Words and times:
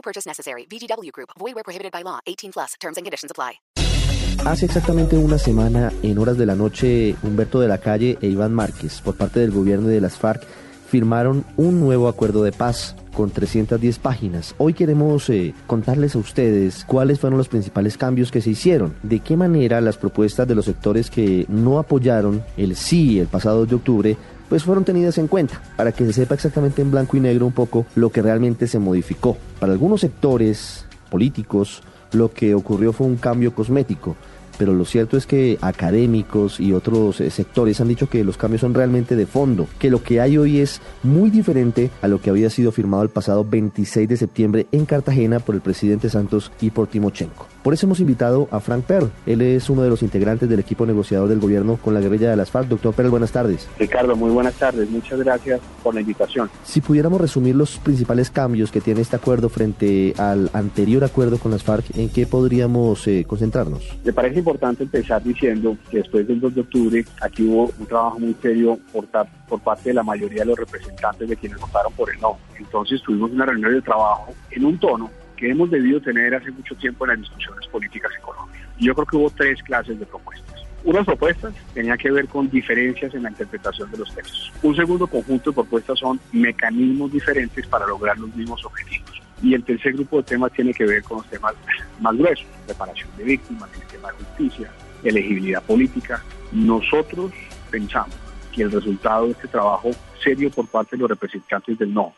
No 0.00 0.02
purchase 0.02 0.26
necessary. 0.26 0.66
VGW 0.66 1.12
Group. 1.12 1.30
Void 1.38 1.54
where 1.54 1.64
prohibited 1.64 1.92
by 1.92 2.02
law. 2.02 2.20
18 2.26 2.52
plus. 2.52 2.74
Terms 2.80 2.96
and 2.96 3.04
conditions 3.04 3.30
apply. 3.30 3.60
Hace 4.46 4.64
exactamente 4.64 5.18
una 5.18 5.36
semana, 5.36 5.92
en 6.02 6.16
horas 6.16 6.38
de 6.38 6.46
la 6.46 6.54
noche, 6.54 7.14
Humberto 7.22 7.60
de 7.60 7.68
la 7.68 7.76
Calle 7.76 8.16
e 8.22 8.28
Iván 8.28 8.54
Márquez, 8.54 9.02
por 9.02 9.14
parte 9.14 9.40
del 9.40 9.50
gobierno 9.50 9.88
de 9.88 10.00
las 10.00 10.16
FARC, 10.16 10.46
firmaron 10.88 11.44
un 11.58 11.78
nuevo 11.78 12.08
acuerdo 12.08 12.42
de 12.42 12.52
paz 12.52 12.96
con 13.14 13.30
310 13.30 13.98
páginas. 13.98 14.54
Hoy 14.56 14.72
queremos 14.72 15.28
eh, 15.28 15.52
contarles 15.66 16.14
a 16.14 16.18
ustedes 16.18 16.86
cuáles 16.86 17.20
fueron 17.20 17.36
los 17.36 17.48
principales 17.48 17.98
cambios 17.98 18.30
que 18.30 18.40
se 18.40 18.50
hicieron, 18.50 18.94
de 19.02 19.20
qué 19.20 19.36
manera 19.36 19.82
las 19.82 19.98
propuestas 19.98 20.48
de 20.48 20.54
los 20.54 20.64
sectores 20.64 21.10
que 21.10 21.44
no 21.48 21.78
apoyaron 21.78 22.42
el 22.56 22.76
sí 22.76 23.20
el 23.20 23.26
pasado 23.26 23.58
2 23.58 23.68
de 23.68 23.74
octubre 23.74 24.16
pues 24.50 24.64
fueron 24.64 24.84
tenidas 24.84 25.16
en 25.16 25.28
cuenta, 25.28 25.62
para 25.76 25.92
que 25.92 26.04
se 26.04 26.12
sepa 26.12 26.34
exactamente 26.34 26.82
en 26.82 26.90
blanco 26.90 27.16
y 27.16 27.20
negro 27.20 27.46
un 27.46 27.52
poco 27.52 27.86
lo 27.94 28.10
que 28.10 28.20
realmente 28.20 28.66
se 28.66 28.80
modificó. 28.80 29.38
Para 29.60 29.72
algunos 29.72 30.00
sectores 30.00 30.84
políticos, 31.08 31.82
lo 32.12 32.32
que 32.32 32.54
ocurrió 32.54 32.92
fue 32.92 33.06
un 33.06 33.16
cambio 33.16 33.54
cosmético, 33.54 34.16
pero 34.58 34.74
lo 34.74 34.84
cierto 34.84 35.16
es 35.16 35.24
que 35.24 35.56
académicos 35.60 36.58
y 36.58 36.72
otros 36.72 37.20
eh, 37.20 37.30
sectores 37.30 37.80
han 37.80 37.88
dicho 37.88 38.10
que 38.10 38.24
los 38.24 38.36
cambios 38.36 38.60
son 38.60 38.74
realmente 38.74 39.16
de 39.16 39.24
fondo, 39.24 39.68
que 39.78 39.88
lo 39.88 40.02
que 40.02 40.20
hay 40.20 40.36
hoy 40.36 40.58
es 40.58 40.82
muy 41.04 41.30
diferente 41.30 41.90
a 42.02 42.08
lo 42.08 42.20
que 42.20 42.28
había 42.28 42.50
sido 42.50 42.72
firmado 42.72 43.04
el 43.04 43.08
pasado 43.08 43.42
26 43.42 44.08
de 44.08 44.16
septiembre 44.16 44.66
en 44.72 44.84
Cartagena 44.84 45.38
por 45.38 45.54
el 45.54 45.60
presidente 45.60 46.10
Santos 46.10 46.50
y 46.60 46.70
por 46.70 46.88
Timochenko. 46.88 47.46
Por 47.62 47.74
eso 47.74 47.86
hemos 47.86 48.00
invitado 48.00 48.48
a 48.50 48.60
Frank 48.60 48.84
Perl. 48.84 49.10
Él 49.26 49.42
es 49.42 49.68
uno 49.68 49.82
de 49.82 49.90
los 49.90 50.02
integrantes 50.02 50.48
del 50.48 50.60
equipo 50.60 50.86
negociador 50.86 51.28
del 51.28 51.40
gobierno 51.40 51.76
con 51.76 51.92
la 51.92 52.00
guerrilla 52.00 52.30
de 52.30 52.36
las 52.36 52.50
FARC. 52.50 52.68
Doctor 52.68 52.94
Perl, 52.94 53.10
buenas 53.10 53.32
tardes. 53.32 53.68
Ricardo, 53.78 54.16
muy 54.16 54.30
buenas 54.30 54.54
tardes. 54.54 54.88
Muchas 54.88 55.18
gracias 55.18 55.60
por 55.82 55.94
la 55.94 56.00
invitación. 56.00 56.50
Si 56.64 56.80
pudiéramos 56.80 57.20
resumir 57.20 57.54
los 57.54 57.76
principales 57.78 58.30
cambios 58.30 58.70
que 58.70 58.80
tiene 58.80 59.02
este 59.02 59.16
acuerdo 59.16 59.50
frente 59.50 60.14
al 60.16 60.48
anterior 60.54 61.04
acuerdo 61.04 61.38
con 61.38 61.50
las 61.50 61.62
FARC, 61.62 61.96
¿en 61.96 62.08
qué 62.08 62.26
podríamos 62.26 63.06
eh, 63.06 63.24
concentrarnos? 63.26 63.82
Me 64.04 64.12
parece 64.12 64.38
importante 64.38 64.84
empezar 64.84 65.22
diciendo 65.22 65.76
que 65.90 65.98
después 65.98 66.26
del 66.26 66.40
2 66.40 66.54
de 66.54 66.60
octubre 66.62 67.04
aquí 67.20 67.46
hubo 67.46 67.70
un 67.78 67.86
trabajo 67.86 68.18
muy 68.18 68.34
serio 68.40 68.78
por, 68.90 69.06
por 69.48 69.60
parte 69.60 69.90
de 69.90 69.94
la 69.94 70.02
mayoría 70.02 70.40
de 70.40 70.46
los 70.46 70.58
representantes 70.58 71.28
de 71.28 71.36
quienes 71.36 71.60
votaron 71.60 71.92
por 71.92 72.10
el 72.10 72.18
no. 72.20 72.38
Entonces 72.58 73.02
tuvimos 73.02 73.30
una 73.30 73.44
reunión 73.44 73.74
de 73.74 73.82
trabajo 73.82 74.32
en 74.50 74.64
un 74.64 74.78
tono 74.78 75.10
que 75.40 75.50
hemos 75.50 75.70
debido 75.70 75.98
tener 76.02 76.34
hace 76.34 76.50
mucho 76.50 76.74
tiempo 76.74 77.06
en 77.06 77.12
las 77.12 77.20
discusiones 77.20 77.66
políticas 77.68 78.12
en 78.14 78.20
Colombia. 78.20 78.60
Yo 78.78 78.94
creo 78.94 79.06
que 79.06 79.16
hubo 79.16 79.30
tres 79.30 79.62
clases 79.62 79.98
de 79.98 80.04
propuestas. 80.04 80.60
Unas 80.84 81.06
propuestas 81.06 81.54
tenían 81.72 81.96
que 81.96 82.10
ver 82.10 82.28
con 82.28 82.50
diferencias 82.50 83.14
en 83.14 83.22
la 83.22 83.30
interpretación 83.30 83.90
de 83.90 83.98
los 83.98 84.14
textos. 84.14 84.52
Un 84.62 84.76
segundo 84.76 85.06
conjunto 85.06 85.50
de 85.50 85.54
propuestas 85.54 85.98
son 85.98 86.20
mecanismos 86.32 87.10
diferentes 87.10 87.66
para 87.66 87.86
lograr 87.86 88.18
los 88.18 88.34
mismos 88.36 88.62
objetivos. 88.66 89.22
Y 89.42 89.54
el 89.54 89.64
tercer 89.64 89.94
grupo 89.94 90.18
de 90.18 90.24
temas 90.24 90.52
tiene 90.52 90.74
que 90.74 90.84
ver 90.84 91.02
con 91.02 91.18
los 91.18 91.26
temas 91.30 91.54
más 92.00 92.14
gruesos, 92.14 92.46
reparación 92.68 93.08
de 93.16 93.24
víctimas, 93.24 93.70
sistema 93.70 94.08
de 94.08 94.24
justicia, 94.24 94.70
elegibilidad 95.02 95.62
política. 95.62 96.22
Nosotros 96.52 97.32
pensamos 97.70 98.14
que 98.52 98.62
el 98.62 98.72
resultado 98.72 99.24
de 99.24 99.32
este 99.32 99.48
trabajo 99.48 99.90
serio 100.22 100.50
por 100.50 100.66
parte 100.66 100.96
de 100.96 101.00
los 101.00 101.08
representantes 101.08 101.78
del 101.78 101.94
no, 101.94 102.12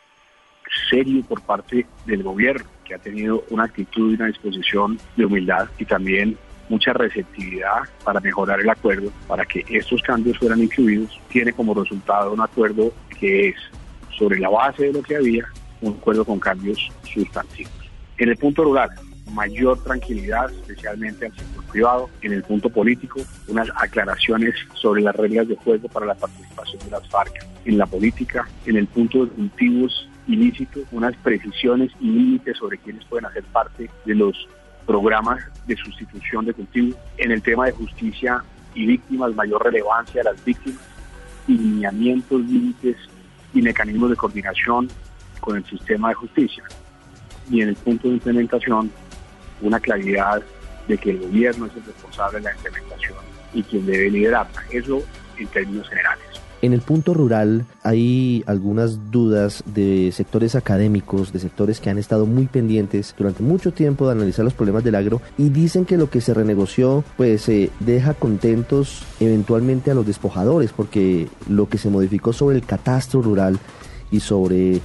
serio 0.89 1.23
por 1.23 1.41
parte 1.41 1.85
del 2.05 2.23
gobierno, 2.23 2.65
que 2.85 2.95
ha 2.95 2.99
tenido 2.99 3.43
una 3.49 3.65
actitud 3.65 4.11
y 4.11 4.15
una 4.15 4.27
disposición 4.27 4.99
de 5.15 5.25
humildad 5.25 5.67
y 5.77 5.85
también 5.85 6.37
mucha 6.69 6.93
receptividad 6.93 7.81
para 8.03 8.19
mejorar 8.19 8.59
el 8.59 8.69
acuerdo, 8.69 9.11
para 9.27 9.45
que 9.45 9.65
estos 9.69 10.01
cambios 10.01 10.37
fueran 10.37 10.61
incluidos, 10.61 11.19
tiene 11.29 11.53
como 11.53 11.73
resultado 11.73 12.33
un 12.33 12.41
acuerdo 12.41 12.93
que 13.19 13.49
es, 13.49 13.55
sobre 14.17 14.39
la 14.39 14.49
base 14.49 14.83
de 14.83 14.93
lo 14.93 15.03
que 15.03 15.15
había, 15.15 15.45
un 15.81 15.93
acuerdo 15.93 16.23
con 16.23 16.39
cambios 16.39 16.91
sustantivos. 17.03 17.73
En 18.17 18.29
el 18.29 18.37
punto 18.37 18.63
rural, 18.63 18.89
mayor 19.31 19.83
tranquilidad, 19.83 20.51
especialmente 20.51 21.25
al 21.25 21.35
sector 21.35 21.63
privado. 21.65 22.09
En 22.21 22.33
el 22.33 22.43
punto 22.43 22.69
político, 22.69 23.21
unas 23.47 23.69
aclaraciones 23.75 24.55
sobre 24.73 25.01
las 25.01 25.15
reglas 25.15 25.47
de 25.47 25.55
juego 25.55 25.87
para 25.89 26.05
la 26.05 26.15
participación 26.15 26.83
de 26.85 26.91
las 26.91 27.07
FARC 27.09 27.45
en 27.65 27.77
la 27.77 27.85
política. 27.85 28.47
En 28.65 28.77
el 28.77 28.87
punto 28.87 29.25
de 29.25 29.31
cultivos 29.31 30.09
ilícitos, 30.27 30.83
unas 30.91 31.15
precisiones 31.17 31.91
y 31.99 32.09
límites 32.09 32.57
sobre 32.57 32.77
quienes 32.77 33.03
pueden 33.05 33.25
hacer 33.25 33.43
parte 33.45 33.89
de 34.05 34.15
los 34.15 34.47
programas 34.85 35.43
de 35.67 35.75
sustitución 35.75 36.45
de 36.45 36.53
cultivo. 36.53 36.97
En 37.17 37.31
el 37.31 37.41
tema 37.41 37.65
de 37.65 37.71
justicia 37.71 38.43
y 38.73 38.85
víctimas, 38.85 39.33
mayor 39.35 39.63
relevancia 39.63 40.21
a 40.21 40.25
las 40.25 40.43
víctimas, 40.43 40.81
lineamientos, 41.47 42.41
límites 42.41 42.97
y 43.53 43.61
mecanismos 43.61 44.09
de 44.09 44.15
coordinación 44.15 44.89
con 45.39 45.57
el 45.57 45.65
sistema 45.65 46.09
de 46.09 46.15
justicia. 46.15 46.63
Y 47.49 47.61
en 47.61 47.69
el 47.69 47.75
punto 47.75 48.07
de 48.07 48.15
implementación, 48.15 48.91
una 49.61 49.79
claridad 49.79 50.41
de 50.87 50.97
que 50.97 51.11
el 51.11 51.19
gobierno 51.19 51.65
es 51.67 51.75
el 51.75 51.83
responsable 51.85 52.39
de 52.39 52.45
la 52.45 52.53
implementación 52.53 53.17
y 53.53 53.63
quien 53.63 53.85
debe 53.85 54.09
liderarla. 54.09 54.63
Eso 54.71 55.03
en 55.37 55.47
términos 55.47 55.87
generales. 55.89 56.42
En 56.63 56.71
el 56.71 56.79
punto 56.79 57.13
rural 57.13 57.65
hay 57.83 58.41
algunas 58.47 59.11
dudas 59.11 59.65
de 59.65 60.13
sectores 60.13 60.55
académicos, 60.55 61.33
de 61.33 61.39
sectores 61.39 61.81
que 61.81 61.89
han 61.89 61.97
estado 61.97 62.25
muy 62.25 62.45
pendientes 62.45 63.13
durante 63.17 63.43
mucho 63.43 63.73
tiempo 63.73 64.05
de 64.05 64.13
analizar 64.13 64.45
los 64.45 64.53
problemas 64.53 64.85
del 64.85 64.95
agro 64.95 65.21
y 65.37 65.49
dicen 65.49 65.83
que 65.83 65.97
lo 65.97 66.09
que 66.09 66.21
se 66.21 66.33
renegoció 66.33 67.03
pues 67.17 67.49
eh, 67.49 67.69
deja 67.81 68.13
contentos 68.13 69.05
eventualmente 69.19 69.91
a 69.91 69.93
los 69.93 70.07
despojadores 70.07 70.71
porque 70.71 71.27
lo 71.49 71.67
que 71.67 71.77
se 71.77 71.89
modificó 71.89 72.31
sobre 72.31 72.55
el 72.55 72.65
catastro 72.65 73.21
rural 73.21 73.59
y 74.09 74.21
sobre 74.21 74.79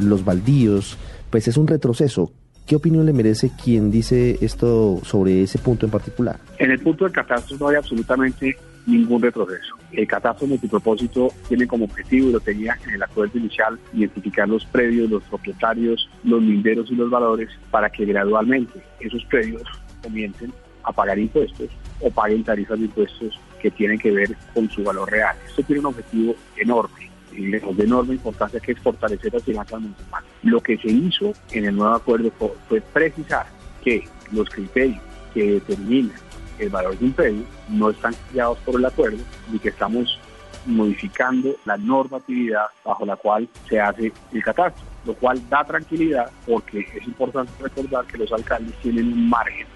los 0.00 0.24
baldíos 0.24 0.98
pues 1.30 1.46
es 1.46 1.56
un 1.56 1.68
retroceso. 1.68 2.32
¿Qué 2.66 2.74
opinión 2.74 3.06
le 3.06 3.12
merece 3.12 3.52
quien 3.62 3.92
dice 3.92 4.36
esto 4.40 4.98
sobre 5.04 5.42
ese 5.44 5.58
punto 5.58 5.86
en 5.86 5.92
particular? 5.92 6.40
En 6.58 6.72
el 6.72 6.80
punto 6.80 7.04
del 7.04 7.12
catastro 7.12 7.56
no 7.56 7.68
hay 7.68 7.76
absolutamente 7.76 8.56
ningún 8.86 9.22
retroceso. 9.22 9.76
El 9.92 10.06
catastro 10.06 10.46
multipropósito 10.46 11.32
tiene 11.48 11.66
como 11.66 11.84
objetivo, 11.84 12.28
y 12.28 12.32
lo 12.32 12.40
tenía 12.40 12.78
en 12.86 12.94
el 12.94 13.02
acuerdo 13.02 13.38
inicial, 13.38 13.78
identificar 13.92 14.48
los 14.48 14.64
predios, 14.66 15.10
los 15.10 15.22
propietarios, 15.24 16.08
los 16.24 16.42
linderos 16.42 16.90
y 16.90 16.94
los 16.94 17.10
valores 17.10 17.48
para 17.70 17.90
que 17.90 18.04
gradualmente 18.04 18.80
esos 19.00 19.24
predios 19.26 19.62
comiencen 20.02 20.52
a 20.82 20.92
pagar 20.92 21.18
impuestos 21.18 21.68
o 22.00 22.10
paguen 22.10 22.44
tarifas 22.44 22.78
de 22.78 22.86
impuestos 22.86 23.38
que 23.60 23.70
tienen 23.70 23.98
que 23.98 24.10
ver 24.10 24.36
con 24.54 24.70
su 24.70 24.82
valor 24.82 25.10
real. 25.10 25.36
Esto 25.46 25.62
tiene 25.62 25.80
un 25.80 25.86
objetivo 25.86 26.34
enorme 26.56 27.10
y 27.32 27.50
de 27.50 27.84
enorme 27.84 28.14
importancia 28.14 28.58
que 28.60 28.72
es 28.72 28.78
fortalecer 28.80 29.32
las 29.32 29.44
finanzas 29.44 29.80
municipales. 29.80 30.28
Lo 30.42 30.60
que 30.60 30.76
se 30.78 30.88
hizo 30.88 31.32
en 31.52 31.66
el 31.66 31.76
nuevo 31.76 31.94
acuerdo 31.94 32.30
fue 32.68 32.80
precisar 32.80 33.46
que 33.84 34.04
los 34.32 34.48
criterios 34.48 35.00
que 35.32 35.52
determinan 35.52 36.16
el 36.60 36.68
valor 36.70 36.98
de 36.98 37.04
un 37.04 37.12
predio 37.12 37.42
no 37.68 37.90
están 37.90 38.14
guiados 38.32 38.58
por 38.58 38.76
el 38.76 38.84
acuerdo 38.84 39.18
ni 39.50 39.58
que 39.58 39.70
estamos 39.70 40.18
modificando 40.66 41.54
la 41.64 41.76
normatividad 41.76 42.66
bajo 42.84 43.06
la 43.06 43.16
cual 43.16 43.48
se 43.68 43.80
hace 43.80 44.12
el 44.32 44.42
catastro, 44.42 44.84
lo 45.06 45.14
cual 45.14 45.40
da 45.48 45.64
tranquilidad 45.64 46.30
porque 46.46 46.80
es 46.80 47.06
importante 47.06 47.50
recordar 47.60 48.04
que 48.06 48.18
los 48.18 48.30
alcaldes 48.32 48.74
tienen 48.82 49.12
un 49.12 49.28
margen 49.28 49.66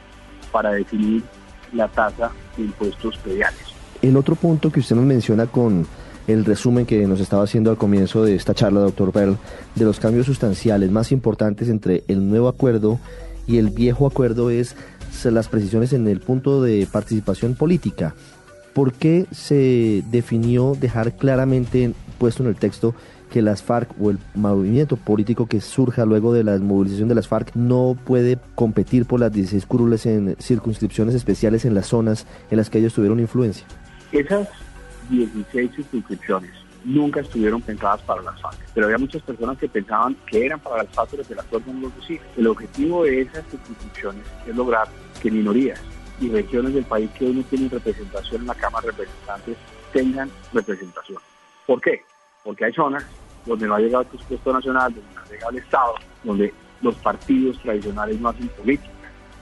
para 0.53 0.73
definir 0.73 1.23
la 1.73 1.89
tasa 1.89 2.31
de 2.57 2.65
impuestos 2.65 3.17
prediales. 3.19 3.61
El 4.03 4.17
otro 4.17 4.35
punto 4.35 4.71
que 4.71 4.81
usted 4.81 4.95
nos 4.95 5.07
menciona 5.07 5.47
con 5.47 5.87
el 6.27 6.45
resumen 6.45 6.87
que 6.87 7.07
nos 7.07 7.21
estaba 7.21 7.45
haciendo 7.45 7.71
al 7.71 7.77
comienzo 7.77 8.25
de 8.25 8.35
esta 8.35 8.55
charla, 8.55 8.81
doctor 8.81 9.13
Perl, 9.13 9.37
de 9.75 9.85
los 9.85 10.01
cambios 10.01 10.27
sustanciales 10.27 10.91
más 10.91 11.13
importantes 11.13 11.69
entre 11.69 12.05
el 12.09 12.29
nuevo 12.29 12.49
acuerdo 12.49 12.99
y 13.47 13.59
el 13.59 13.71
viejo 13.71 14.07
acuerdo 14.07 14.51
es 14.51 14.77
las 15.25 15.49
precisiones 15.49 15.93
en 15.93 16.07
el 16.09 16.21
punto 16.21 16.63
de 16.63 16.87
participación 16.91 17.55
política. 17.55 18.15
¿Por 18.73 18.93
qué 18.93 19.27
se 19.31 20.03
definió 20.11 20.75
dejar 20.79 21.17
claramente 21.17 21.93
puesto 22.19 22.43
en 22.43 22.49
el 22.49 22.57
texto 22.57 22.95
que 23.31 23.43
las 23.43 23.63
FARC 23.63 23.91
o 24.01 24.11
el 24.11 24.19
movimiento 24.35 24.97
político 24.97 25.47
que 25.47 25.61
surja 25.61 26.05
luego 26.05 26.33
de 26.33 26.45
la 26.45 26.59
movilización 26.59 27.09
de 27.09 27.15
las 27.15 27.29
FARC 27.29 27.55
no 27.55 27.97
puede 28.05 28.39
competir 28.55 29.07
por 29.07 29.21
las 29.21 29.33
16 29.33 29.67
curules 29.67 30.07
en 30.07 30.37
circunscripciones 30.41 31.15
especiales 31.15 31.65
en 31.65 31.75
las 31.75 31.87
zonas 31.87 32.27
en 32.51 32.59
las 32.59 32.71
que 32.71 32.79
ellos 32.79 32.95
tuvieron 32.95 33.21
influencia? 33.21 33.67
Esas 34.13 34.49
16 35.11 35.71
circunscripciones 35.75 36.64
nunca 36.85 37.21
estuvieron 37.21 37.61
pensadas 37.61 38.03
para 38.03 38.23
las 38.23 38.41
FARC. 38.41 38.59
Pero 38.75 38.87
había 38.87 38.99
muchas 38.99 39.23
personas 39.23 39.59
que 39.59 39.69
pensaban 39.69 40.17
que 40.27 40.47
eran 40.47 40.61
para 40.61 40.83
las 40.83 40.93
FARC, 40.95 41.11
pero 41.11 41.25
que 41.25 41.33
el 41.33 41.41
acuerdo 41.41 41.73
no 41.73 41.81
lo. 41.89 41.93
El 42.37 42.47
objetivo 42.47 43.05
de 43.05 43.23
esas 43.23 43.45
instituciones 43.53 44.23
es 44.47 44.55
lograr 44.55 44.89
que 45.21 45.31
minorías 45.31 45.81
y 46.21 46.29
regiones 46.29 46.75
del 46.75 46.85
país 46.85 47.11
que 47.19 47.27
hoy 47.27 47.35
no 47.35 47.43
tienen 47.45 47.71
representación 47.71 48.43
en 48.43 48.47
la 48.47 48.55
Cámara 48.55 48.87
de 48.87 48.93
Representantes 48.93 49.57
tengan 49.93 50.31
representación. 50.53 51.19
¿Por 51.67 51.81
qué? 51.81 52.03
Porque 52.43 52.67
hay 52.67 52.73
zonas 52.73 53.05
donde 53.47 53.67
no 53.67 53.75
ha 53.75 53.81
llegado 53.81 54.03
el 54.03 54.09
presupuesto 54.09 54.53
nacional, 54.53 54.95
donde 54.95 55.15
no 55.15 55.21
ha 55.21 55.29
llegado 55.29 55.51
el 55.51 55.59
Estado, 55.59 55.95
donde 56.23 56.53
los 56.83 56.95
partidos 56.97 57.59
tradicionales 57.63 58.21
no 58.21 58.29
hacen 58.29 58.49
política. 58.49 58.94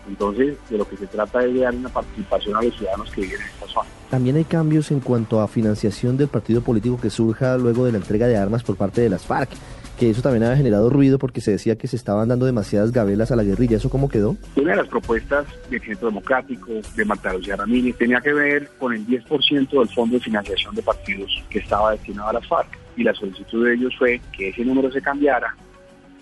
Entonces, 0.08 0.56
de 0.68 0.78
lo 0.78 0.88
que 0.88 0.96
se 0.96 1.06
trata 1.06 1.44
es 1.44 1.54
de 1.54 1.60
dar 1.60 1.74
una 1.74 1.88
participación 1.88 2.56
a 2.56 2.62
los 2.62 2.76
ciudadanos 2.76 3.10
que 3.12 3.22
viven 3.22 3.40
en 3.40 3.46
esta 3.46 3.66
zona. 3.66 3.88
También 4.10 4.36
hay 4.36 4.44
cambios 4.44 4.90
en 4.90 5.00
cuanto 5.00 5.40
a 5.40 5.48
financiación 5.48 6.16
del 6.16 6.28
partido 6.28 6.60
político 6.60 7.00
que 7.00 7.10
surja 7.10 7.56
luego 7.56 7.86
de 7.86 7.92
la 7.92 7.98
entrega 7.98 8.26
de 8.26 8.36
armas 8.36 8.62
por 8.62 8.76
parte 8.76 9.00
de 9.00 9.08
las 9.08 9.24
FARC, 9.24 9.50
que 9.98 10.10
eso 10.10 10.20
también 10.20 10.44
ha 10.44 10.56
generado 10.56 10.90
ruido 10.90 11.18
porque 11.18 11.40
se 11.40 11.52
decía 11.52 11.76
que 11.76 11.88
se 11.88 11.96
estaban 11.96 12.28
dando 12.28 12.44
demasiadas 12.44 12.92
gabelas 12.92 13.30
a 13.30 13.36
la 13.36 13.44
guerrilla. 13.44 13.76
¿Eso 13.76 13.88
cómo 13.88 14.08
quedó? 14.08 14.36
Una 14.56 14.72
de 14.72 14.76
las 14.76 14.88
propuestas 14.88 15.46
del 15.70 15.80
Centro 15.80 16.08
Democrático, 16.08 16.72
de 16.94 17.04
Marta 17.04 17.32
Lucía 17.32 17.56
Ramírez, 17.56 17.96
tenía 17.96 18.20
que 18.20 18.32
ver 18.32 18.68
con 18.78 18.92
el 18.92 19.06
10% 19.06 19.70
del 19.70 19.88
fondo 19.88 20.16
de 20.16 20.20
financiación 20.20 20.74
de 20.74 20.82
partidos 20.82 21.42
que 21.48 21.60
estaba 21.60 21.92
destinado 21.92 22.28
a 22.28 22.32
las 22.34 22.46
FARC. 22.46 22.78
Y 22.96 23.04
la 23.04 23.14
solicitud 23.14 23.64
de 23.64 23.74
ellos 23.74 23.94
fue 23.98 24.20
que 24.36 24.50
ese 24.50 24.64
número 24.64 24.90
se 24.90 25.00
cambiara 25.00 25.56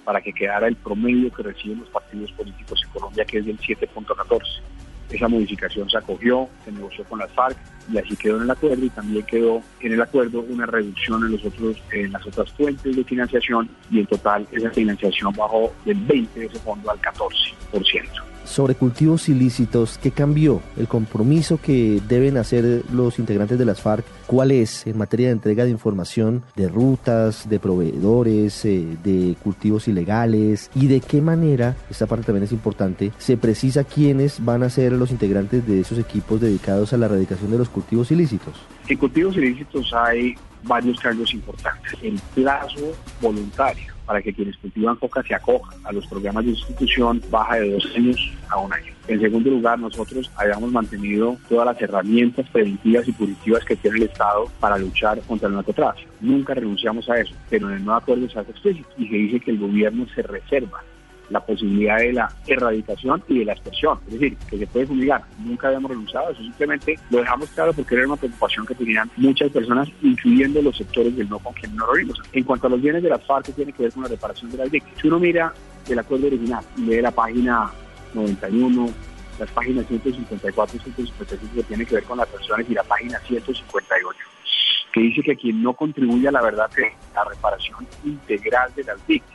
para 0.05 0.21
que 0.21 0.33
quedara 0.33 0.69
el 0.69 0.77
promedio 0.77 1.33
que 1.33 1.43
reciben 1.43 1.81
los 1.81 1.89
partidos 1.89 2.33
políticos 2.33 2.81
en 2.85 2.91
Colombia, 2.91 3.25
que 3.25 3.39
es 3.39 3.47
del 3.47 3.59
7.14. 3.59 4.41
Esa 5.11 5.29
modificación 5.29 5.91
se 5.91 5.99
acogió, 5.99 6.49
se 6.65 6.71
negoció 6.71 7.05
con 7.05 7.19
las 7.19 7.33
FARC 7.33 7.57
y 7.93 7.99
así 7.99 8.17
quedó 8.17 8.37
en 8.37 8.45
el 8.45 8.51
acuerdo 8.51 8.85
y 8.85 8.91
también 8.91 9.27
quedó 9.27 9.61
en 9.81 9.93
el 9.93 10.01
acuerdo 10.01 10.41
una 10.41 10.67
reducción 10.67 11.25
en 11.25 11.33
los 11.33 11.45
otros 11.45 11.77
en 11.91 12.13
las 12.13 12.25
otras 12.27 12.53
fuentes 12.53 12.95
de 12.95 13.03
financiación 13.03 13.69
y 13.91 13.99
en 13.99 14.07
total 14.07 14.47
esa 14.53 14.71
financiación 14.71 15.33
bajó 15.37 15.73
del 15.85 15.99
20 15.99 16.39
de 16.39 16.47
ese 16.47 16.59
fondo 16.61 16.91
al 16.91 17.01
14% 17.01 18.30
sobre 18.51 18.75
cultivos 18.75 19.29
ilícitos, 19.29 19.99
¿qué 20.03 20.11
cambió? 20.11 20.61
El 20.77 20.89
compromiso 20.89 21.61
que 21.61 22.03
deben 22.09 22.37
hacer 22.37 22.85
los 22.93 23.19
integrantes 23.19 23.59
de 23.59 23.65
las 23.65 23.81
FARC, 23.81 24.05
¿cuál 24.27 24.51
es 24.51 24.87
en 24.87 24.99
materia 24.99 25.29
de 25.29 25.33
entrega 25.33 25.65
de 25.65 25.71
información 25.71 26.43
de 26.57 26.69
rutas, 26.69 27.49
de 27.49 27.61
proveedores, 27.61 28.65
eh, 28.65 28.97
de 29.05 29.37
cultivos 29.43 29.87
ilegales 29.87 30.71
y 30.75 30.89
de 30.89 31.01
qué 31.01 31.21
manera, 31.21 31.77
esta 31.89 32.07
parte 32.07 32.27
también 32.27 32.45
es 32.45 32.53
importante, 32.53 33.13
se 33.19 33.37
precisa 33.37 33.85
quiénes 33.85 34.45
van 34.45 34.65
a 34.65 34.71
ser 34.71 34.93
los 34.93 35.13
integrantes 35.13 35.67
de 35.67 35.81
esos 35.81 35.99
equipos 35.99 36.41
dedicados 36.41 36.93
a 36.93 36.97
la 36.97 37.07
erradicación 37.07 37.53
de 37.53 37.59
los 37.59 37.69
cultivos 37.69 38.11
ilícitos? 38.11 38.55
En 38.89 38.99
cultivos 38.99 39.37
ilícitos 39.37 39.93
hay 39.95 40.35
varios 40.65 40.99
cambios 40.99 41.33
importantes. 41.33 41.93
El 42.03 42.21
plazo 42.35 42.93
voluntario 43.21 44.00
para 44.11 44.23
que 44.23 44.33
quienes 44.33 44.57
cultivan 44.57 44.97
coca 44.97 45.23
se 45.23 45.37
acojan 45.37 45.79
a 45.85 45.93
los 45.93 46.05
programas 46.09 46.45
de 46.45 46.51
institución 46.51 47.23
baja 47.31 47.61
de 47.61 47.71
dos 47.71 47.89
años 47.95 48.33
a 48.49 48.59
un 48.59 48.73
año. 48.73 48.93
En 49.07 49.21
segundo 49.21 49.51
lugar, 49.51 49.79
nosotros 49.79 50.29
habíamos 50.35 50.73
mantenido 50.73 51.37
todas 51.49 51.67
las 51.67 51.81
herramientas 51.81 52.45
preventivas 52.51 53.07
y 53.07 53.13
punitivas 53.13 53.65
que 53.65 53.77
tiene 53.77 53.99
el 53.99 54.03
Estado 54.03 54.47
para 54.59 54.79
luchar 54.79 55.21
contra 55.21 55.47
el 55.47 55.55
narcotráfico. 55.55 56.11
Nunca 56.21 56.55
renunciamos 56.55 57.09
a 57.09 57.21
eso, 57.21 57.33
pero 57.49 57.69
en 57.69 57.77
el 57.77 57.85
nuevo 57.85 58.01
acuerdo 58.01 58.29
se 58.29 58.41
hace 58.41 58.51
explícito 58.51 58.89
y 58.99 59.07
se 59.07 59.15
dice 59.15 59.39
que 59.39 59.53
el 59.53 59.61
gobierno 59.61 60.05
se 60.13 60.23
reserva 60.23 60.83
la 61.31 61.41
posibilidad 61.41 61.99
de 61.99 62.13
la 62.13 62.29
erradicación 62.47 63.23
y 63.29 63.39
de 63.39 63.45
la 63.47 63.53
expresión. 63.53 63.99
Es 64.07 64.15
decir, 64.15 64.37
que 64.49 64.59
se 64.59 64.67
puede 64.67 64.87
fumigar. 64.87 65.23
Nunca 65.39 65.69
habíamos 65.69 65.91
renunciado 65.91 66.31
eso, 66.31 66.43
simplemente 66.43 66.99
lo 67.11 67.19
dejamos 67.19 67.49
claro 67.51 67.73
porque 67.73 67.95
era 67.95 68.07
una 68.07 68.17
preocupación 68.17 68.67
que 68.67 68.75
tenían 68.75 69.11
muchas 69.17 69.51
personas, 69.51 69.89
incluyendo 70.03 70.61
los 70.61 70.77
sectores 70.77 71.17
del 71.17 71.29
no 71.29 71.39
con 71.39 71.55
quien 71.55 71.75
no 71.77 71.87
lo 71.87 71.95
vimos. 71.95 72.21
En 72.33 72.45
cuanto 72.45 72.67
a 72.67 72.71
los 72.71 72.83
bienes 72.83 73.03
de 73.03 73.09
las 73.09 73.25
FARC, 73.25 73.55
tiene 73.55 73.73
que 73.73 73.85
ver 73.85 73.93
con 73.93 74.03
la 74.03 74.09
reparación 74.09 74.51
de 74.51 74.59
las 74.59 74.71
víctimas. 74.71 75.01
Si 75.01 75.09
uno 75.09 75.19
mira 75.19 75.53
el 75.89 75.99
acuerdo 75.99 76.27
original 76.27 76.65
y 76.77 76.83
lee 76.83 77.01
la 77.01 77.11
página 77.11 77.71
91, 78.15 78.91
las 79.39 79.51
páginas 79.51 79.87
154 79.87 80.77
y 80.77 80.81
155 80.81 81.55
que 81.55 81.63
tiene 81.63 81.87
que 81.87 81.95
ver 81.95 82.05
con 82.05 82.19
las 82.19 82.29
personas 82.29 82.69
y 82.69 82.75
la 82.75 82.83
página 82.83 83.19
158 83.21 84.19
que 84.93 85.01
dice 85.01 85.23
que 85.23 85.37
quien 85.37 85.63
no 85.63 85.73
contribuye 85.75 86.29
a 86.29 86.33
la 86.33 86.43
verdad 86.43 86.69
es 86.77 86.93
la 87.15 87.25
reparación 87.25 87.87
integral 88.05 88.73
de 88.75 88.85
las 88.85 89.07
víctimas 89.07 89.30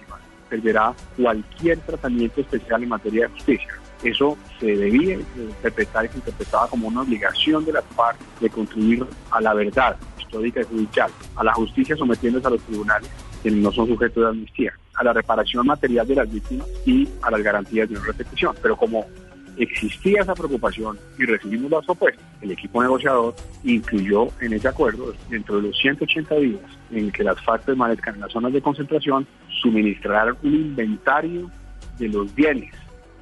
perderá 0.49 0.93
cualquier 1.17 1.79
tratamiento 1.79 2.41
especial 2.41 2.83
en 2.83 2.89
materia 2.89 3.23
de 3.23 3.33
justicia. 3.33 3.73
Eso 4.03 4.37
se 4.59 4.67
debía 4.67 5.17
interpretar 5.35 6.05
y 6.05 6.09
se 6.09 6.17
interpretaba 6.17 6.67
como 6.67 6.87
una 6.87 7.01
obligación 7.01 7.65
de 7.65 7.73
la 7.73 7.81
FARC 7.81 8.17
de 8.39 8.49
contribuir 8.49 9.05
a 9.31 9.41
la 9.41 9.53
verdad 9.53 9.95
histórica 10.19 10.61
y 10.61 10.63
judicial, 10.65 11.11
a 11.35 11.43
la 11.43 11.53
justicia 11.53 11.95
sometiéndose 11.95 12.47
a 12.47 12.51
los 12.51 12.61
tribunales 12.63 13.09
que 13.41 13.51
no 13.51 13.71
son 13.71 13.87
sujetos 13.87 14.23
de 14.23 14.29
amnistía, 14.29 14.73
a 14.95 15.03
la 15.03 15.13
reparación 15.13 15.65
material 15.67 16.07
de 16.07 16.15
las 16.15 16.31
víctimas 16.31 16.67
y 16.85 17.07
a 17.21 17.31
las 17.31 17.41
garantías 17.41 17.87
de 17.89 17.95
no 17.95 18.03
repetición. 18.03 18.55
Pero 18.61 18.75
como 18.75 19.05
existía 19.57 20.21
esa 20.21 20.33
preocupación 20.33 20.97
y 21.17 21.25
recibimos 21.25 21.71
las 21.71 21.85
propuestas, 21.85 22.23
el 22.41 22.51
equipo 22.51 22.81
negociador 22.81 23.35
incluyó 23.63 24.27
en 24.41 24.53
ese 24.53 24.67
acuerdo, 24.67 25.13
dentro 25.29 25.57
de 25.57 25.69
los 25.69 25.77
180 25.77 26.35
días 26.35 26.61
en 26.91 27.11
que 27.11 27.23
las 27.23 27.41
FARC 27.43 27.63
permanezcan 27.63 28.15
en 28.15 28.21
las 28.21 28.31
zonas 28.31 28.53
de 28.53 28.61
concentración, 28.61 29.27
suministrar 29.65 30.35
un 30.43 30.53
inventario 30.53 31.49
de 31.97 32.07
los 32.09 32.33
bienes. 32.35 32.71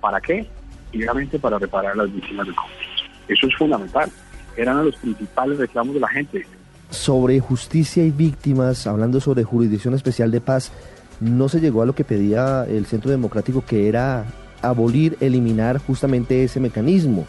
¿Para 0.02 0.20
qué? 0.20 0.46
Obviamente 0.94 1.40
para 1.40 1.58
reparar 1.58 1.94
a 1.94 1.96
las 1.96 2.14
víctimas 2.14 2.46
del 2.46 2.56
conflicto. 2.56 3.04
Eso 3.28 3.48
es 3.48 3.56
fundamental. 3.56 4.12
Eran 4.58 4.86
los 4.86 4.96
principales 4.98 5.58
reclamos 5.58 5.96
de 5.96 6.02
la 6.02 6.10
gente. 6.10 6.46
Sobre 6.90 7.40
justicia 7.40 8.04
y 8.06 8.12
víctimas, 8.12 8.86
hablando 8.86 9.20
sobre 9.20 9.44
jurisdicción 9.44 9.94
especial 9.94 10.30
de 10.30 10.42
paz, 10.42 10.72
no 11.20 11.50
se 11.50 11.60
llegó 11.60 11.82
a 11.82 11.86
lo 11.86 11.96
que 11.96 12.04
pedía 12.04 12.66
el 12.66 12.86
Centro 12.86 13.10
Democrático, 13.10 13.64
que 13.66 13.88
era 13.88 14.26
abolir, 14.62 15.18
eliminar 15.22 15.78
justamente 15.78 16.44
ese 16.44 16.60
mecanismo. 16.60 17.26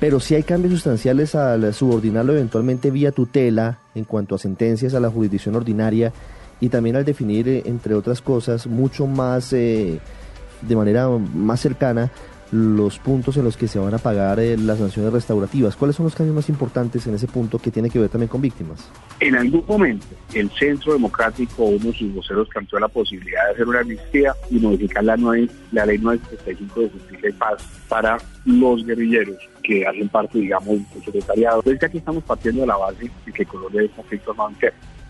Pero 0.00 0.18
si 0.18 0.34
hay 0.34 0.42
cambios 0.42 0.72
sustanciales 0.72 1.34
al 1.34 1.72
subordinarlo 1.72 2.32
eventualmente 2.32 2.90
vía 2.90 3.12
tutela 3.12 3.78
en 3.94 4.04
cuanto 4.04 4.34
a 4.34 4.38
sentencias 4.38 4.94
a 4.94 5.00
la 5.00 5.10
jurisdicción 5.10 5.54
ordinaria 5.54 6.12
y 6.64 6.70
también 6.70 6.96
al 6.96 7.04
definir, 7.04 7.46
eh, 7.46 7.62
entre 7.66 7.94
otras 7.94 8.22
cosas, 8.22 8.66
mucho 8.66 9.06
más, 9.06 9.52
eh, 9.52 10.00
de 10.62 10.76
manera 10.76 11.08
más 11.08 11.60
cercana, 11.60 12.10
los 12.52 12.98
puntos 12.98 13.36
en 13.36 13.44
los 13.44 13.58
que 13.58 13.68
se 13.68 13.78
van 13.78 13.92
a 13.92 13.98
pagar 13.98 14.40
eh, 14.40 14.56
las 14.56 14.78
sanciones 14.78 15.12
restaurativas. 15.12 15.76
¿Cuáles 15.76 15.96
son 15.96 16.04
los 16.04 16.14
cambios 16.14 16.34
más 16.34 16.48
importantes 16.48 17.06
en 17.06 17.14
ese 17.16 17.26
punto 17.26 17.58
que 17.58 17.70
tiene 17.70 17.90
que 17.90 17.98
ver 17.98 18.08
también 18.08 18.28
con 18.28 18.40
víctimas? 18.40 18.88
En 19.20 19.36
algún 19.36 19.62
momento, 19.68 20.06
el 20.32 20.48
Centro 20.52 20.94
Democrático, 20.94 21.64
uno 21.64 21.84
de 21.84 21.92
sus 21.92 22.14
voceros, 22.14 22.48
planteó 22.48 22.78
la 22.78 22.88
posibilidad 22.88 23.44
de 23.44 23.52
hacer 23.52 23.68
una 23.68 23.80
amnistía 23.80 24.34
y 24.50 24.58
modificar 24.58 25.04
la, 25.04 25.16
la 25.16 25.84
ley 25.84 25.98
935 25.98 26.80
de 26.80 26.88
justicia 26.88 27.28
y 27.28 27.32
paz 27.32 27.62
para 27.90 28.16
los 28.46 28.86
guerrilleros 28.86 29.36
que 29.62 29.86
hacen 29.86 30.08
parte, 30.08 30.38
digamos, 30.38 30.78
del 30.94 31.04
secretariado. 31.04 31.58
Entonces, 31.58 31.84
aquí 31.84 31.98
estamos 31.98 32.24
partiendo 32.24 32.62
de 32.62 32.68
la 32.68 32.76
base 32.78 33.10
de 33.26 33.32
que 33.32 33.44
Colombia 33.44 33.82
es 33.82 33.90
conflicto 33.90 34.30
armado 34.30 34.50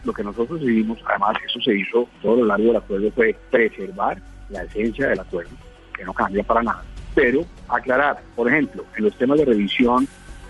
Lo 0.05 0.13
que 0.13 0.23
nosotros 0.23 0.61
decidimos, 0.61 0.99
además, 1.07 1.37
eso 1.47 1.61
se 1.61 1.77
hizo 1.77 2.09
todo 2.23 2.37
lo 2.37 2.47
largo 2.47 2.67
del 2.67 2.77
acuerdo, 2.77 3.11
fue 3.13 3.37
preservar 3.51 4.21
la 4.51 4.63
esencia 4.65 5.09
del 5.09 5.21
acuerdo, 5.21 5.51
que 5.97 6.05
no 6.05 6.13
cambia 6.13 6.43
para 6.43 6.63
nada 6.63 6.85
pero 7.15 7.45
aclarar, 7.69 8.23
por 8.35 8.49
ejemplo, 8.49 8.85
en 8.97 9.05
los 9.05 9.17
temas 9.17 9.39
de 9.39 9.45
revisión 9.45 10.07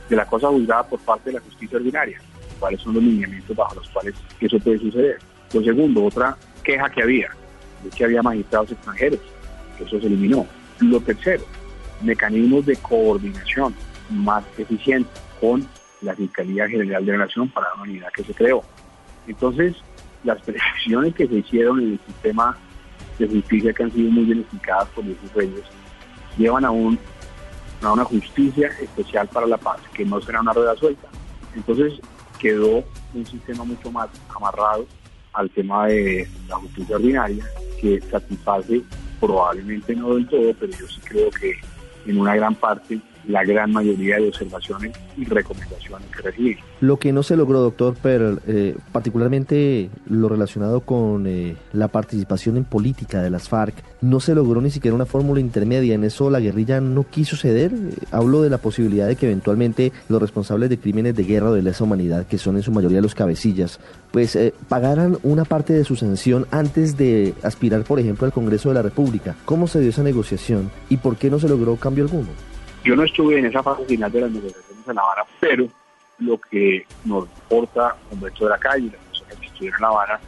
de 0.09 0.17
la 0.17 0.27
cosa 0.27 0.49
juzgada 0.49 0.87
por 0.89 0.99
parte 1.01 1.31
de 1.31 1.35
la 1.35 1.41
justicia 1.41 1.77
ordinaria, 1.77 2.21
cuáles 2.59 2.81
son 2.81 2.95
los 2.95 3.03
lineamientos 3.03 3.55
bajo 3.55 3.75
los 3.77 3.89
cuales 3.91 4.15
eso 4.41 4.59
puede 4.59 4.79
suceder. 4.79 5.19
Lo 5.53 5.63
segundo, 5.63 6.05
otra 6.05 6.37
queja 6.63 6.91
que 6.91 7.03
había, 7.03 7.31
es 7.87 7.95
que 7.95 8.05
había 8.05 8.23
magistrados 8.23 8.73
extranjeros, 8.73 9.21
que 9.77 9.85
eso 9.85 10.01
se 10.01 10.07
eliminó. 10.07 10.47
Lo 10.81 11.01
tercero, 11.01 11.45
mecanismos 12.03 12.67
de 12.67 12.77
coordinación 12.77 13.75
más 14.11 14.45
eficientes 14.59 15.21
con 15.41 15.67
la 16.01 16.15
Fiscalía 16.15 16.69
General 16.69 17.05
de 17.05 17.13
la 17.13 17.19
Nación 17.19 17.49
para 17.49 17.69
la 17.77 17.83
unidad 17.83 18.09
que 18.13 18.25
se 18.25 18.35
creó. 18.35 18.63
Entonces, 19.27 19.77
las 20.23 20.41
precisiones 20.43 21.15
que 21.15 21.27
se 21.27 21.37
hicieron 21.37 21.81
en 21.81 21.93
el 21.93 22.01
sistema 22.07 22.57
de 23.19 23.29
justicia 23.29 23.73
que 23.73 23.83
han 23.83 23.93
sido 23.93 24.11
muy 24.11 24.25
bien 24.25 24.45
por 24.95 25.05
los 25.05 25.35
reyes 25.35 25.63
llevan 26.37 26.65
a, 26.65 26.71
un, 26.71 26.99
a 27.83 27.93
una 27.93 28.05
justicia 28.05 28.69
especial 28.81 29.29
para 29.29 29.47
la 29.47 29.57
paz, 29.57 29.81
que 29.93 30.05
no 30.05 30.21
será 30.21 30.41
una 30.41 30.53
rueda 30.53 30.75
suelta. 30.77 31.09
Entonces 31.55 32.01
quedó 32.39 32.85
un 33.15 33.27
sistema 33.27 33.65
mucho 33.65 33.91
más 33.91 34.09
amarrado 34.35 34.87
al 35.33 35.51
tema 35.51 35.87
de 35.87 36.29
la 36.49 36.57
justicia 36.57 36.97
ordinaria, 36.97 37.45
que 37.81 38.01
satisface 38.01 38.83
probablemente 39.21 39.95
no 39.95 40.15
del 40.15 40.29
todo, 40.29 40.53
pero 40.59 40.73
yo 40.73 40.87
sí 40.89 41.01
creo 41.05 41.31
que 41.31 41.55
en 42.07 42.19
una 42.19 42.35
gran 42.37 42.55
parte 42.55 43.01
la 43.29 43.45
gran 43.45 43.73
mayoría 43.73 44.17
de 44.17 44.29
observaciones 44.29 44.93
y 45.17 45.25
recomendaciones 45.25 46.09
que 46.15 46.23
recibí. 46.23 46.57
Lo 46.81 46.99
que 46.99 47.13
no 47.13 47.23
se 47.23 47.37
logró, 47.37 47.61
doctor 47.61 47.95
Perl, 47.95 48.41
eh, 48.47 48.77
particularmente 48.93 49.89
lo 50.07 50.29
relacionado 50.29 50.81
con 50.81 51.27
eh, 51.27 51.57
la 51.73 51.89
participación 51.89 52.57
en 52.57 52.65
política 52.65 53.23
de 53.23 53.31
las 53.31 53.49
FARC, 53.49 53.75
no 54.03 54.21
se 54.21 54.35
logró 54.35 54.61
ni 54.61 54.71
siquiera 54.71 54.95
una 54.95 55.07
fórmula 55.07 55.41
intermedia. 55.41 55.95
En 55.95 56.05
eso 56.05 56.31
la 56.31 56.41
guerrilla 56.41 56.81
no 56.81 57.05
quiso 57.05 57.37
ceder. 57.37 57.73
Eh, 57.73 57.95
hablo 58.11 58.43
de 58.43 58.51
la 58.51 58.59
posibilidad 58.59 59.07
de 59.07 59.17
que 59.17 59.27
eventualmente 59.27 59.93
los 60.09 60.21
responsables 60.21 60.69
de 60.69 60.79
crímenes 60.79 61.17
de 61.17 61.25
guerra 61.25 61.51
o 61.51 61.55
de 61.55 61.63
lesa 61.63 61.85
humanidad, 61.85 62.27
que 62.27 62.39
son 62.39 62.57
en 62.57 62.63
su 62.63 62.73
mayoría 62.73 63.01
los 63.01 63.15
cabecillas, 63.15 63.81
pues 64.13 64.39
pagaran 64.69 65.19
una 65.23 65.45
parte 65.45 65.73
de 65.73 65.85
su 65.85 65.97
sanción 65.97 66.47
antes 66.51 66.97
de 66.97 67.35
aspirar, 67.43 67.83
por 67.85 67.99
ejemplo, 67.99 68.27
al 68.27 68.33
Congreso 68.33 68.69
de 68.69 68.77
la 68.77 68.83
República. 68.83 69.35
¿Cómo 69.45 69.67
se 69.67 69.81
dio 69.81 69.91
esa 69.91 70.03
negociación 70.03 70.71
y 70.89 70.99
por 70.99 71.17
qué 71.17 71.31
no 71.31 71.39
se 71.39 71.49
logró 71.49 71.77
cambio 71.77 72.05
alguno? 72.05 72.29
Yo 72.85 72.95
no 72.95 73.05
estuve 73.05 73.39
en 73.39 73.47
esa 73.47 73.63
fase 73.63 73.85
final 73.87 74.13
de 74.13 74.21
las 74.21 74.31
negociaciones 74.31 74.89
en 74.89 74.95
La 74.95 75.03
Habana, 75.03 75.23
pero 75.41 75.67
lo 76.19 76.39
que 76.39 76.87
nos 77.05 77.25
importa 77.25 77.97
Humberto 78.11 78.45
de 78.45 78.51
la 78.51 78.59
Calle 78.59 78.91
las 78.93 79.01
personas 79.01 79.37
que 79.39 79.47
estuvieron 79.47 79.77
en 79.77 79.83
La 79.83 79.89
Habana 79.89 80.21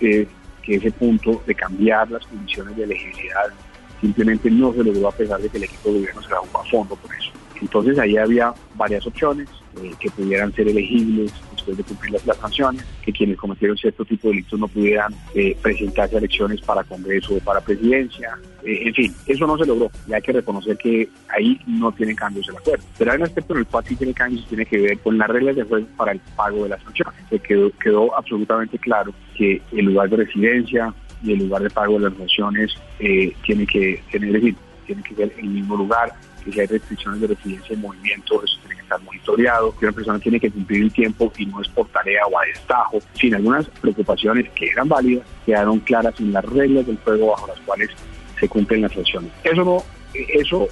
es 0.00 0.28
que 0.62 0.74
ese 0.76 0.90
punto 0.92 1.42
de 1.46 1.54
cambiar 1.54 2.10
las 2.10 2.26
condiciones 2.26 2.74
de 2.74 2.84
elegibilidad 2.84 3.52
simplemente 4.00 4.50
no 4.50 4.72
se 4.72 4.82
logró 4.82 5.08
a 5.08 5.12
pesar 5.12 5.40
de 5.40 5.48
que 5.50 5.58
el 5.58 5.64
equipo 5.64 5.90
de 5.90 5.98
gobierno 5.98 6.22
se 6.22 6.28
trabajó 6.28 6.58
a 6.58 6.64
fondo 6.64 6.96
por 6.96 7.14
eso. 7.14 7.30
Entonces 7.60 7.98
ahí 7.98 8.16
había 8.16 8.52
varias 8.76 9.06
opciones 9.06 9.48
eh, 9.82 9.92
que 9.98 10.08
pudieran 10.10 10.52
ser 10.52 10.68
elegibles 10.68 11.32
después 11.50 11.76
de 11.76 11.82
cumplir 11.82 12.12
las, 12.24 12.36
sanciones, 12.36 12.84
que 13.02 13.12
quienes 13.12 13.36
cometieron 13.36 13.76
cierto 13.76 14.04
tipo 14.04 14.28
de 14.28 14.34
delitos 14.34 14.60
no 14.60 14.68
pudieran 14.68 15.12
eh, 15.34 15.56
presentarse 15.60 16.14
a 16.14 16.18
elecciones 16.18 16.60
para 16.60 16.84
Congreso 16.84 17.34
o 17.34 17.40
para 17.40 17.60
presidencia. 17.60 18.38
Eh, 18.62 18.88
en 18.88 18.94
fin, 18.94 19.14
eso 19.26 19.46
no 19.46 19.58
se 19.58 19.66
logró 19.66 19.90
y 20.06 20.12
hay 20.12 20.22
que 20.22 20.32
reconocer 20.32 20.76
que 20.76 21.08
ahí 21.28 21.58
no 21.66 21.90
tienen 21.90 22.14
cambios 22.14 22.48
el 22.48 22.56
acuerdo. 22.56 22.84
Pero 22.96 23.10
hay 23.10 23.18
un 23.18 23.24
aspecto 23.24 23.54
en 23.54 23.60
el 23.60 23.66
cual 23.66 23.84
sí 23.84 23.96
tiene 23.96 24.14
cambios 24.14 24.42
y 24.44 24.48
tiene 24.48 24.66
que 24.66 24.78
ver 24.78 24.98
con 24.98 25.18
las 25.18 25.28
reglas 25.28 25.56
de 25.56 25.64
juego 25.64 25.86
para 25.96 26.12
el 26.12 26.20
pago 26.36 26.62
de 26.62 26.68
las 26.68 26.82
sanciones. 26.82 27.14
Se 27.30 27.38
quedó, 27.40 27.70
quedó 27.78 28.16
absolutamente 28.16 28.78
claro 28.78 29.12
que 29.36 29.60
el 29.72 29.86
lugar 29.86 30.08
de 30.10 30.18
residencia 30.18 30.94
y 31.22 31.32
el 31.32 31.38
lugar 31.40 31.62
de 31.62 31.70
pago 31.70 31.94
de 31.98 32.10
las 32.10 32.18
sanciones 32.18 32.74
tiene 32.98 33.66
que 33.66 34.02
tener, 34.12 34.32
decir, 34.32 34.54
tiene 34.86 35.02
que 35.02 35.14
ser 35.14 35.34
el 35.38 35.46
mismo 35.46 35.76
lugar, 35.76 36.12
que 36.44 36.52
si 36.52 36.60
hay 36.60 36.66
restricciones 36.66 37.20
de 37.20 37.28
residencia 37.28 37.74
y 37.74 37.78
movimiento, 37.78 38.42
eso 38.44 38.58
tiene 38.60 38.76
que 38.76 38.82
estar 38.82 39.02
monitoreado, 39.02 39.76
que 39.76 39.86
una 39.86 39.94
persona 39.94 40.18
tiene 40.18 40.40
que 40.40 40.50
cumplir 40.50 40.84
un 40.84 40.90
tiempo 40.90 41.32
y 41.36 41.46
no 41.46 41.60
es 41.60 41.68
por 41.68 41.88
tarea 41.88 42.26
o 42.26 42.38
a 42.38 42.44
destajo. 42.44 42.98
Sin 43.14 43.34
algunas 43.34 43.66
preocupaciones 43.80 44.50
que 44.50 44.70
eran 44.70 44.88
válidas, 44.88 45.26
quedaron 45.46 45.80
claras 45.80 46.14
en 46.20 46.32
las 46.32 46.44
reglas 46.44 46.86
del 46.86 46.98
juego 46.98 47.28
bajo 47.28 47.46
las 47.48 47.58
cuales 47.60 47.90
se 48.38 48.48
cumplen 48.48 48.82
las 48.82 48.92
sanciones. 48.92 49.30
Eso 49.42 49.64
no, 49.64 49.82
eso 50.14 50.68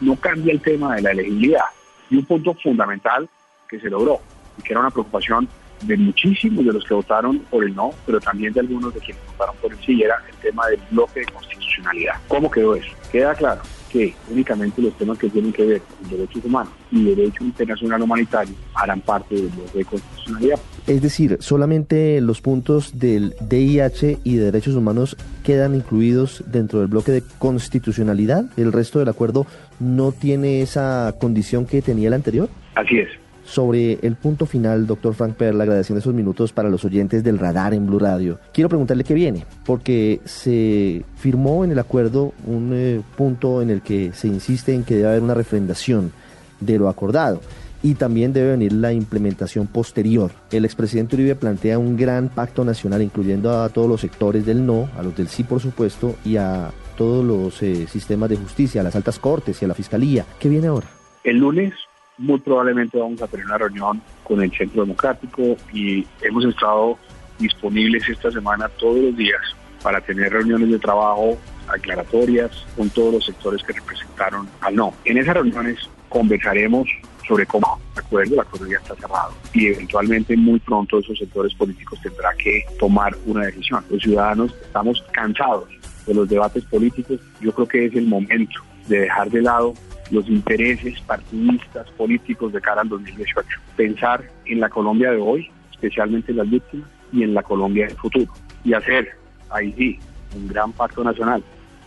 no 0.00 0.16
cambia 0.16 0.52
el 0.52 0.60
tema 0.60 0.96
de 0.96 1.02
la 1.02 1.12
elegibilidad. 1.12 1.64
Y 2.10 2.16
un 2.16 2.26
punto 2.26 2.54
fundamental 2.54 3.28
que 3.68 3.80
se 3.80 3.88
logró, 3.88 4.20
y 4.58 4.62
que 4.62 4.72
era 4.72 4.80
una 4.80 4.90
preocupación 4.90 5.48
de 5.82 5.96
muchísimos 5.96 6.64
de 6.64 6.72
los 6.72 6.84
que 6.84 6.94
votaron 6.94 7.38
por 7.50 7.64
el 7.64 7.74
no, 7.74 7.90
pero 8.06 8.20
también 8.20 8.52
de 8.52 8.60
algunos 8.60 8.94
de 8.94 9.00
quienes 9.00 9.24
votaron 9.26 9.56
por 9.56 9.72
el 9.72 9.78
sí, 9.80 10.02
era 10.02 10.22
el 10.28 10.36
tema 10.36 10.66
del 10.68 10.80
bloque 10.90 11.20
de 11.20 11.26
constitucionalidad. 11.26 12.14
¿Cómo 12.28 12.50
quedó 12.50 12.76
eso? 12.76 12.90
Queda 13.10 13.34
claro 13.34 13.62
que 13.92 14.14
únicamente 14.30 14.80
los 14.80 14.96
temas 14.96 15.18
que 15.18 15.28
tienen 15.28 15.52
que 15.52 15.64
ver 15.64 15.82
con 15.82 16.08
derechos 16.08 16.44
humanos 16.44 16.72
y 16.90 17.04
derecho 17.04 17.44
internacional 17.44 18.02
humanitario 18.02 18.54
harán 18.74 19.00
parte 19.00 19.34
del 19.34 19.48
bloque 19.48 19.78
de 19.78 19.84
constitucionalidad. 19.84 20.60
Es 20.86 21.02
decir, 21.02 21.36
solamente 21.40 22.20
los 22.20 22.40
puntos 22.40 22.98
del 22.98 23.34
DIH 23.48 24.18
y 24.24 24.36
de 24.36 24.44
derechos 24.46 24.74
humanos 24.74 25.16
quedan 25.44 25.74
incluidos 25.74 26.42
dentro 26.46 26.80
del 26.80 26.88
bloque 26.88 27.12
de 27.12 27.22
constitucionalidad. 27.38 28.46
¿El 28.56 28.72
resto 28.72 28.98
del 28.98 29.08
acuerdo 29.08 29.46
no 29.78 30.12
tiene 30.12 30.62
esa 30.62 31.14
condición 31.20 31.66
que 31.66 31.82
tenía 31.82 32.08
el 32.08 32.14
anterior? 32.14 32.48
Así 32.74 32.98
es. 32.98 33.21
Sobre 33.52 33.98
el 34.00 34.16
punto 34.16 34.46
final, 34.46 34.86
doctor 34.86 35.12
Frank 35.12 35.34
Perla, 35.34 35.64
agradeciendo 35.64 35.98
esos 35.98 36.14
minutos 36.14 36.54
para 36.54 36.70
los 36.70 36.86
oyentes 36.86 37.22
del 37.22 37.38
radar 37.38 37.74
en 37.74 37.86
Blue 37.86 37.98
Radio. 37.98 38.38
Quiero 38.50 38.70
preguntarle 38.70 39.04
qué 39.04 39.12
viene, 39.12 39.44
porque 39.66 40.22
se 40.24 41.04
firmó 41.16 41.62
en 41.62 41.70
el 41.70 41.78
acuerdo 41.78 42.32
un 42.46 42.70
eh, 42.72 43.02
punto 43.14 43.60
en 43.60 43.68
el 43.68 43.82
que 43.82 44.14
se 44.14 44.26
insiste 44.26 44.72
en 44.72 44.84
que 44.84 44.94
debe 44.94 45.08
haber 45.08 45.22
una 45.22 45.34
refrendación 45.34 46.12
de 46.60 46.78
lo 46.78 46.88
acordado 46.88 47.42
y 47.82 47.92
también 47.92 48.32
debe 48.32 48.52
venir 48.52 48.72
la 48.72 48.94
implementación 48.94 49.66
posterior. 49.66 50.30
El 50.50 50.64
expresidente 50.64 51.16
Uribe 51.16 51.34
plantea 51.34 51.78
un 51.78 51.98
gran 51.98 52.30
pacto 52.30 52.64
nacional, 52.64 53.02
incluyendo 53.02 53.60
a 53.60 53.68
todos 53.68 53.86
los 53.86 54.00
sectores 54.00 54.46
del 54.46 54.64
no, 54.64 54.88
a 54.96 55.02
los 55.02 55.14
del 55.14 55.28
sí, 55.28 55.44
por 55.44 55.60
supuesto, 55.60 56.16
y 56.24 56.38
a 56.38 56.70
todos 56.96 57.22
los 57.22 57.62
eh, 57.62 57.86
sistemas 57.86 58.30
de 58.30 58.36
justicia, 58.36 58.80
a 58.80 58.84
las 58.84 58.96
altas 58.96 59.18
cortes 59.18 59.60
y 59.60 59.66
a 59.66 59.68
la 59.68 59.74
fiscalía. 59.74 60.24
¿Qué 60.40 60.48
viene 60.48 60.68
ahora? 60.68 60.86
El 61.22 61.36
lunes 61.36 61.74
muy 62.22 62.38
probablemente 62.38 62.98
vamos 62.98 63.20
a 63.20 63.26
tener 63.26 63.44
una 63.46 63.58
reunión 63.58 64.00
con 64.22 64.42
el 64.42 64.50
Centro 64.52 64.82
Democrático 64.82 65.56
y 65.72 66.06
hemos 66.22 66.44
estado 66.44 66.96
disponibles 67.38 68.08
esta 68.08 68.30
semana 68.30 68.68
todos 68.68 68.96
los 68.96 69.16
días 69.16 69.40
para 69.82 70.00
tener 70.00 70.32
reuniones 70.32 70.70
de 70.70 70.78
trabajo 70.78 71.36
aclaratorias 71.68 72.64
con 72.76 72.88
todos 72.90 73.14
los 73.14 73.26
sectores 73.26 73.62
que 73.64 73.72
representaron 73.72 74.48
al 74.60 74.76
no. 74.76 74.94
En 75.04 75.18
esas 75.18 75.34
reuniones 75.34 75.78
conversaremos 76.08 76.88
sobre 77.26 77.44
cómo 77.46 77.80
el 77.94 78.04
acuerdo, 78.04 78.34
el 78.34 78.40
acuerdo 78.40 78.66
ya 78.68 78.78
está 78.78 78.94
cerrado 78.94 79.32
y 79.52 79.66
eventualmente 79.66 80.36
muy 80.36 80.60
pronto 80.60 81.00
esos 81.00 81.18
sectores 81.18 81.52
políticos 81.54 81.98
tendrán 82.02 82.36
que 82.36 82.64
tomar 82.78 83.16
una 83.26 83.46
decisión. 83.46 83.84
Los 83.90 84.00
ciudadanos 84.02 84.54
estamos 84.62 85.02
cansados 85.12 85.68
de 86.06 86.14
los 86.14 86.28
debates 86.28 86.64
políticos, 86.66 87.18
yo 87.40 87.52
creo 87.52 87.66
que 87.66 87.86
es 87.86 87.94
el 87.94 88.06
momento 88.06 88.60
de 88.86 89.00
dejar 89.00 89.30
de 89.30 89.42
lado 89.42 89.74
los 90.12 90.28
intereses 90.28 91.00
partidistas, 91.00 91.90
políticos 91.92 92.52
de 92.52 92.60
cara 92.60 92.82
al 92.82 92.88
2018. 92.90 93.48
Pensar 93.76 94.22
en 94.44 94.60
la 94.60 94.68
Colombia 94.68 95.10
de 95.10 95.16
hoy, 95.16 95.50
especialmente 95.72 96.32
en 96.32 96.38
las 96.38 96.50
víctimas, 96.50 96.88
y 97.12 97.22
en 97.22 97.34
la 97.34 97.42
Colombia 97.42 97.86
del 97.86 97.96
futuro. 97.96 98.30
Y 98.62 98.74
hacer, 98.74 99.16
ahí 99.50 99.72
sí, 99.72 99.98
un 100.36 100.48
gran 100.48 100.72
pacto 100.72 101.02
nacional 101.02 101.42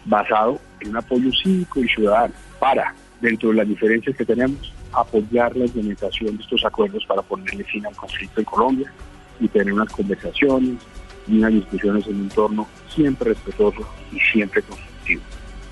basado 0.05 0.59
en 0.81 0.89
un 0.89 0.97
apoyo 0.97 1.31
cívico 1.31 1.79
y 1.79 1.87
ciudadano 1.87 2.33
para, 2.59 2.93
dentro 3.21 3.49
de 3.49 3.55
las 3.55 3.67
diferencias 3.67 4.15
que 4.15 4.25
tenemos, 4.25 4.73
apoyar 4.91 5.55
la 5.55 5.65
implementación 5.65 6.37
de 6.37 6.43
estos 6.43 6.65
acuerdos 6.65 7.05
para 7.05 7.21
ponerle 7.21 7.63
fin 7.63 7.85
al 7.85 7.95
conflicto 7.95 8.39
en 8.39 8.45
Colombia 8.45 8.91
y 9.39 9.47
tener 9.47 9.73
unas 9.73 9.91
conversaciones 9.91 10.77
y 11.27 11.37
unas 11.37 11.53
discusiones 11.53 12.07
en 12.07 12.15
un 12.15 12.23
entorno 12.23 12.67
siempre 12.89 13.29
respetuoso 13.29 13.87
y 14.11 14.19
siempre 14.19 14.61
constructivo 14.63 15.21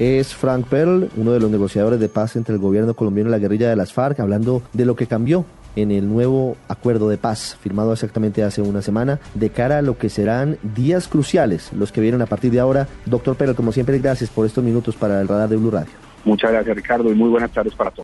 es 0.04 0.36
Frank 0.36 0.66
Pearl, 0.68 1.10
uno 1.16 1.32
de 1.32 1.40
los 1.40 1.50
negociadores 1.50 1.98
de 1.98 2.10
paz 2.10 2.36
entre 2.36 2.56
el 2.56 2.60
gobierno 2.60 2.94
colombiano 2.94 3.30
y 3.30 3.32
la 3.32 3.40
guerrilla 3.40 3.70
de 3.70 3.78
las 3.78 3.94
FARC, 3.94 4.20
hablando 4.20 4.62
de 4.74 4.86
lo 4.86 4.98
que 4.98 5.08
cambió 5.08 5.46
en 5.76 5.92
el 5.92 6.10
nuevo 6.10 6.58
acuerdo 6.68 7.08
de 7.08 7.18
paz 7.18 7.58
firmado 7.62 7.94
exactamente 7.94 8.44
hace 8.44 8.62
una 8.62 8.82
semana 8.82 9.20
de 9.34 9.50
cara 9.50 9.78
a 9.78 9.82
lo 9.82 9.98
que 9.98 10.10
serán 10.10 10.58
días 10.76 11.08
cruciales 11.08 11.72
los 11.74 11.92
que 11.92 12.02
vienen 12.02 12.22
a 12.22 12.26
partir 12.26 12.52
de 12.52 12.60
ahora. 12.60 12.88
Doctor 13.06 13.36
Pearl, 13.36 13.56
como 13.56 13.72
siempre, 13.72 13.98
gracias 14.00 14.30
por 14.30 14.46
estos 14.46 14.64
minutos 14.64 14.96
para 14.96 15.22
el 15.22 15.28
radar 15.28 15.50
de 15.50 15.56
Blue 15.56 15.72
Radio. 15.72 15.92
Muchas 16.26 16.52
gracias 16.52 16.76
Ricardo 16.76 17.10
y 17.10 17.16
muy 17.16 17.30
buenas 17.30 17.52
tardes 17.52 17.74
para 17.74 17.90
todos. 17.92 18.02